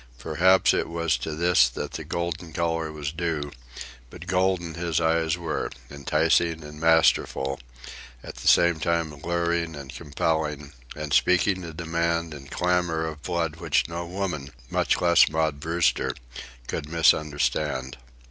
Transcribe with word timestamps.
Perhaps 0.17 0.73
it 0.73 0.89
was 0.89 1.15
to 1.17 1.35
this 1.35 1.69
that 1.69 1.91
the 1.91 2.03
golden 2.03 2.53
colour 2.53 2.91
was 2.91 3.11
due; 3.11 3.51
but 4.09 4.25
golden 4.25 4.73
his 4.73 4.99
eyes 4.99 5.37
were, 5.37 5.69
enticing 5.91 6.63
and 6.63 6.79
masterful, 6.79 7.59
at 8.23 8.33
the 8.37 8.47
same 8.47 8.79
time 8.79 9.13
luring 9.21 9.75
and 9.75 9.93
compelling, 9.93 10.73
and 10.95 11.13
speaking 11.13 11.63
a 11.63 11.71
demand 11.71 12.33
and 12.33 12.49
clamour 12.49 13.05
of 13.05 13.21
the 13.21 13.27
blood 13.27 13.57
which 13.57 13.87
no 13.87 14.03
woman, 14.03 14.49
much 14.71 14.99
less 14.99 15.29
Maud 15.29 15.59
Brewster, 15.59 16.15
could 16.65 16.89
misunderstand. 16.89 17.97